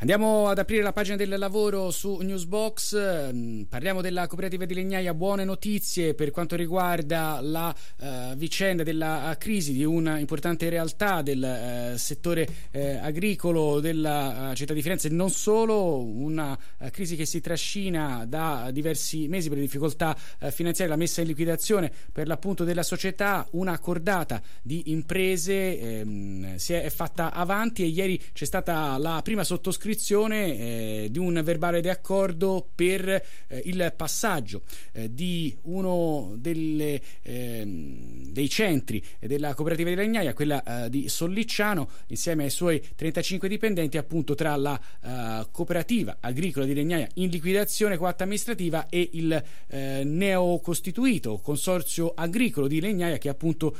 [0.00, 5.12] Andiamo ad aprire la pagina del lavoro su Newsbox, mm, parliamo della cooperativa di Legnaia,
[5.12, 11.92] buone notizie per quanto riguarda la uh, vicenda della crisi di una importante realtà del
[11.92, 16.58] uh, settore uh, agricolo della città di Firenze, non solo, una
[16.90, 20.16] crisi che si trascina da diversi mesi per le difficoltà
[20.50, 26.72] finanziarie, la messa in liquidazione per l'appunto della società, una cordata di imprese ehm, si
[26.72, 30.58] è fatta avanti e ieri c'è stata la prima sottoscrizione sottoscrizione
[31.04, 38.30] eh, di un verbale di accordo per eh, il passaggio eh, di uno delle, ehm,
[38.30, 43.96] dei centri della cooperativa di Legnaia, quella eh, di Sollicciano, insieme ai suoi 35 dipendenti,
[43.98, 50.02] appunto tra la eh, cooperativa agricola di Legnaia in liquidazione coatta amministrativa e il eh,
[50.04, 53.76] neocostituito consorzio agricolo di Legnaia che appunto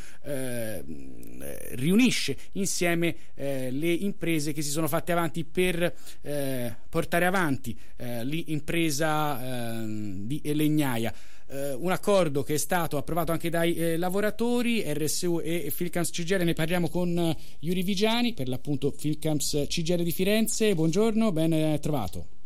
[1.71, 9.83] riunisce insieme le imprese che si sono fatte avanti per eh, portare avanti eh, l'impresa
[9.83, 11.13] eh, di Legnaia.
[11.47, 16.45] Eh, un accordo che è stato approvato anche dai eh, lavoratori, RSU e Filcams CGR,
[16.45, 20.75] ne parliamo con eh, Yuri Vigiani, per l'appunto Filcams CGR di Firenze.
[20.75, 22.39] Buongiorno, ben trovato.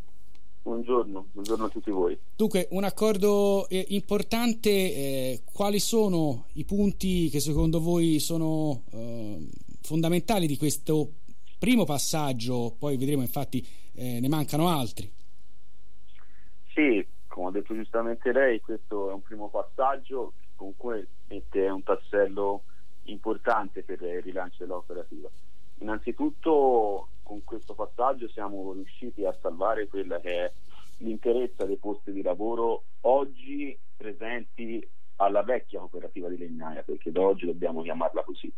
[0.64, 2.18] Buongiorno, buongiorno a tutti voi.
[2.34, 9.46] Dunque, un accordo eh, importante, eh, quali sono i punti che secondo voi sono eh,
[9.82, 11.10] fondamentali di questo
[11.64, 15.10] primo passaggio, poi vedremo infatti eh, ne mancano altri.
[16.74, 22.64] Sì, come ha detto giustamente lei, questo è un primo passaggio, comunque mette un tassello
[23.04, 25.30] importante per il rilancio dell'operativa.
[25.78, 30.52] Innanzitutto con questo passaggio siamo riusciti a salvare quella che è
[30.98, 37.46] l'interezza dei posti di lavoro oggi presenti alla vecchia cooperativa di Legnaia, perché da oggi
[37.46, 38.52] dobbiamo chiamarla così.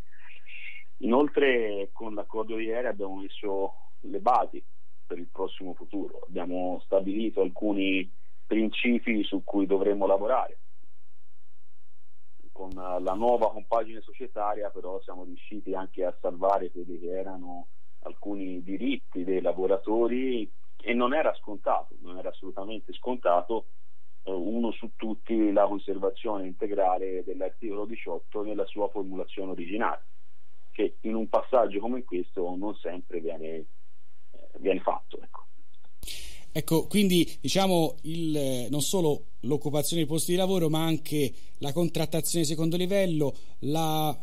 [1.07, 4.62] Inoltre con l'accordo di ieri abbiamo messo le basi
[5.07, 8.12] per il prossimo futuro, abbiamo stabilito alcuni
[8.45, 10.59] principi su cui dovremmo lavorare.
[12.51, 17.69] Con la nuova compagine societaria però siamo riusciti anche a salvare quelli che erano
[18.00, 23.67] alcuni diritti dei lavoratori e non era scontato, non era assolutamente scontato
[24.25, 30.03] eh, uno su tutti la conservazione integrale dell'articolo 18 nella sua formulazione originale
[30.76, 33.66] che in un passaggio come questo non sempre viene, eh,
[34.59, 35.19] viene fatto.
[35.22, 35.44] Ecco.
[36.53, 42.44] Ecco, quindi diciamo il, non solo l'occupazione dei posti di lavoro, ma anche la contrattazione
[42.44, 44.19] di secondo livello, il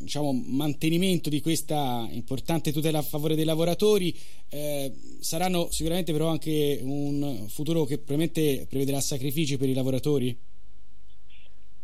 [0.00, 4.16] diciamo, mantenimento di questa importante tutela a favore dei lavoratori
[4.50, 10.36] eh, saranno sicuramente però anche un futuro che probabilmente prevederà sacrifici per i lavoratori?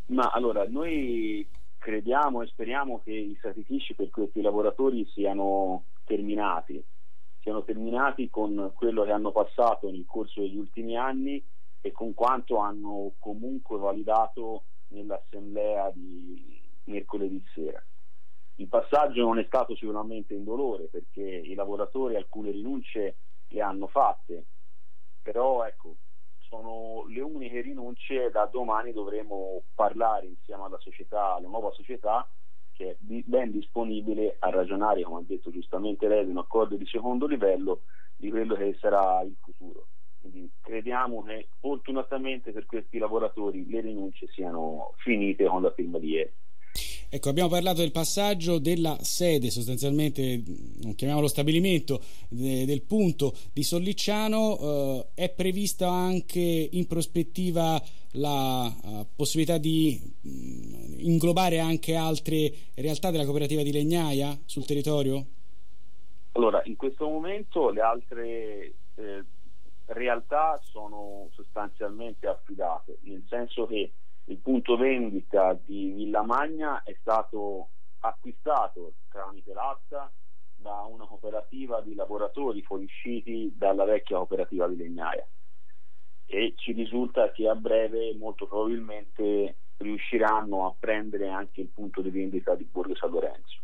[0.06, 1.46] Ma allora, noi
[1.84, 6.82] crediamo e speriamo che i sacrifici per questi lavoratori siano terminati,
[7.40, 11.44] siano terminati con quello che hanno passato nel corso degli ultimi anni
[11.82, 17.84] e con quanto hanno comunque validato nell'assemblea di mercoledì sera.
[18.54, 23.16] Il passaggio non è stato sicuramente indolore perché i lavoratori alcune rinunce
[23.48, 24.46] le hanno fatte,
[25.20, 25.96] però ecco,
[26.54, 32.28] sono le uniche rinunce da domani dovremo parlare insieme alla società, alla nuova società
[32.72, 36.86] che è ben disponibile a ragionare, come ha detto giustamente lei, di un accordo di
[36.86, 37.82] secondo livello
[38.16, 39.86] di quello che sarà il futuro.
[40.20, 46.08] Quindi crediamo che fortunatamente per questi lavoratori le rinunce siano finite con la firma di
[46.08, 46.32] ieri.
[47.14, 50.42] Ecco, abbiamo parlato del passaggio della sede, sostanzialmente,
[50.82, 54.58] non chiamiamolo stabilimento, de, del punto di Sollicciano.
[54.58, 57.80] Eh, è prevista anche in prospettiva
[58.14, 64.64] la uh, possibilità di mh, mm, inglobare anche altre realtà della cooperativa di Legnaia sul
[64.64, 65.24] territorio?
[66.32, 69.24] Allora, in questo momento le altre eh,
[69.86, 73.92] realtà sono sostanzialmente affidate, nel senso che
[74.26, 77.68] il punto vendita di Villa Magna è stato
[78.00, 80.10] acquistato tramite l'asta
[80.54, 85.26] da una cooperativa di lavoratori fuoriusciti dalla vecchia cooperativa di Legnaia
[86.26, 92.08] e ci risulta che a breve molto probabilmente riusciranno a prendere anche il punto di
[92.08, 93.60] vendita di Borgo San Lorenzo.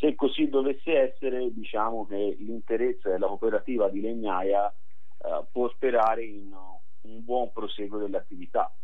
[0.00, 6.52] Se così dovesse essere, diciamo che l'interesse della cooperativa di Legnaia eh, può sperare in
[6.52, 8.74] un buon proseguo dell'attività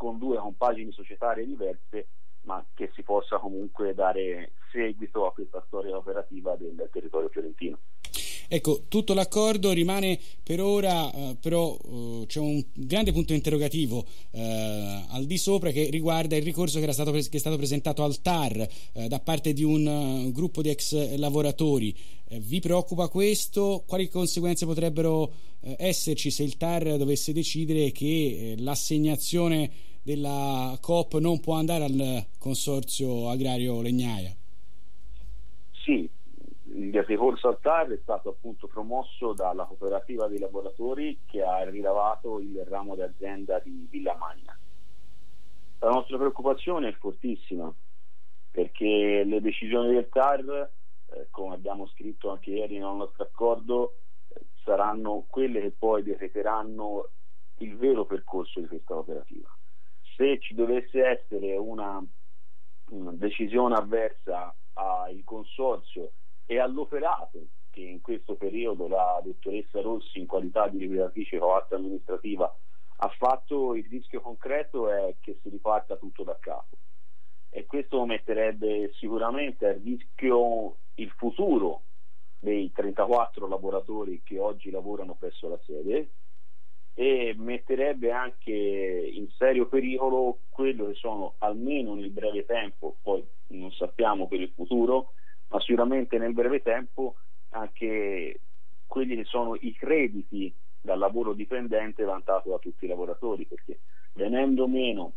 [0.00, 2.06] con due compagini societarie diverse,
[2.44, 7.78] ma che si possa comunque dare seguito a questa storia operativa del territorio fiorentino.
[8.48, 15.04] Ecco, tutto l'accordo rimane per ora, eh, però eh, c'è un grande punto interrogativo eh,
[15.10, 18.66] al di sopra che riguarda il ricorso che, stato, che è stato presentato al TAR
[18.94, 21.94] eh, da parte di un uh, gruppo di ex lavoratori.
[22.26, 23.84] Eh, vi preoccupa questo?
[23.86, 25.30] Quali conseguenze potrebbero
[25.76, 33.28] esserci se il TAR dovesse decidere che l'assegnazione della COP non può andare al consorzio
[33.28, 34.34] agrario Legnaia?
[35.72, 36.08] Sì,
[36.72, 42.40] il ricorso al TAR è stato appunto promosso dalla cooperativa dei lavoratori che ha rilevato
[42.40, 44.56] il ramo d'azienda di Villa Magna.
[45.80, 47.72] La nostra preoccupazione è fortissima
[48.50, 50.70] perché le decisioni del TAR,
[51.12, 53.96] eh, come abbiamo scritto anche ieri nel nostro accordo,
[54.28, 57.08] eh, saranno quelle che poi decreteranno
[57.58, 59.48] il vero percorso di questa cooperativa.
[60.16, 62.02] Se ci dovesse essere una,
[62.90, 66.12] una decisione avversa al consorzio
[66.46, 72.52] e all'operato che in questo periodo la dottoressa Rossi in qualità di liquidatrice coatta amministrativa
[73.02, 76.76] ha fatto, il rischio concreto è che si riparta tutto da capo.
[77.48, 81.84] E questo metterebbe sicuramente a rischio il futuro
[82.38, 86.10] dei 34 lavoratori che oggi lavorano presso la sede
[86.94, 93.70] e metterebbe anche in serio pericolo quello che sono almeno nel breve tempo, poi non
[93.72, 95.12] sappiamo per il futuro,
[95.48, 97.16] ma sicuramente nel breve tempo
[97.50, 98.40] anche
[98.86, 103.80] quelli che sono i crediti dal lavoro dipendente vantato da tutti i lavoratori, perché
[104.14, 105.14] venendo meno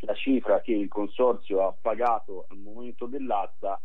[0.00, 3.80] la cifra che il consorzio ha pagato al momento dell'asta,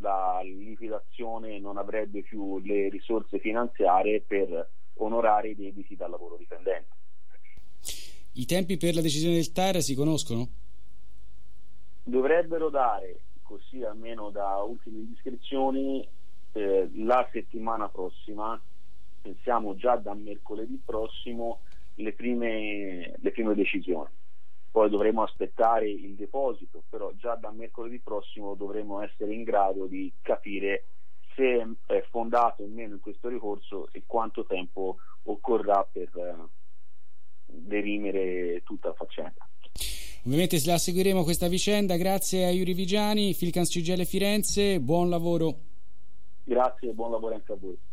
[0.00, 6.96] la liquidazione non avrebbe più le risorse finanziarie per onorare i debiti dal lavoro dipendente.
[8.32, 10.48] I tempi per la decisione del TAR si conoscono?
[12.04, 16.06] Dovrebbero dare così almeno da ultime indiscrezioni,
[16.52, 18.60] eh, la settimana prossima,
[19.22, 21.60] pensiamo già da mercoledì prossimo,
[21.94, 24.10] le prime, le prime decisioni.
[24.70, 30.12] Poi dovremo aspettare il deposito, però già da mercoledì prossimo dovremo essere in grado di
[30.20, 30.84] capire
[31.38, 36.34] se è fondato o meno in questo ricorso e quanto tempo occorrà per eh,
[37.46, 39.48] derimere tutta la faccenda.
[40.24, 41.96] Ovviamente la seguiremo questa vicenda.
[41.96, 45.60] Grazie a Iuri Vigiani, Filcans CGL Firenze, buon lavoro.
[46.42, 47.78] Grazie e buon lavoro anche a voi.